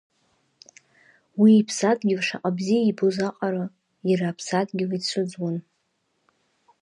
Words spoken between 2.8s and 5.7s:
ибоз аҟара, иара Аԥсадгьыл ицәыӡуан.